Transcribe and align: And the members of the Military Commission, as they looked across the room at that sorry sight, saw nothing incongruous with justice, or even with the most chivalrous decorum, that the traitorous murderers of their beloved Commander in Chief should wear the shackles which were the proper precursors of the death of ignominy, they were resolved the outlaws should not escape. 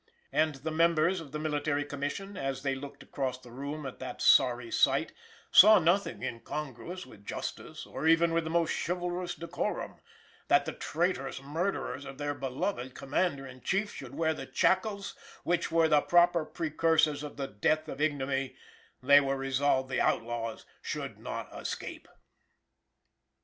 And 0.31 0.55
the 0.55 0.71
members 0.71 1.21
of 1.21 1.31
the 1.31 1.37
Military 1.37 1.85
Commission, 1.85 2.35
as 2.35 2.63
they 2.63 2.73
looked 2.73 3.03
across 3.03 3.37
the 3.37 3.51
room 3.51 3.85
at 3.85 3.99
that 3.99 4.19
sorry 4.19 4.71
sight, 4.71 5.11
saw 5.51 5.77
nothing 5.77 6.23
incongruous 6.23 7.05
with 7.05 7.23
justice, 7.23 7.85
or 7.85 8.07
even 8.07 8.33
with 8.33 8.43
the 8.45 8.49
most 8.49 8.71
chivalrous 8.83 9.35
decorum, 9.35 9.97
that 10.47 10.65
the 10.65 10.73
traitorous 10.73 11.39
murderers 11.39 12.03
of 12.03 12.17
their 12.17 12.33
beloved 12.33 12.95
Commander 12.95 13.45
in 13.45 13.61
Chief 13.61 13.93
should 13.93 14.15
wear 14.15 14.33
the 14.33 14.49
shackles 14.51 15.13
which 15.43 15.71
were 15.71 15.87
the 15.87 16.01
proper 16.01 16.45
precursors 16.45 17.21
of 17.21 17.37
the 17.37 17.45
death 17.47 17.87
of 17.87 18.01
ignominy, 18.01 18.55
they 19.03 19.21
were 19.21 19.37
resolved 19.37 19.87
the 19.87 20.01
outlaws 20.01 20.65
should 20.81 21.19
not 21.19 21.47
escape. 21.55 22.07